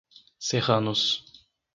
Serranos 0.47 1.21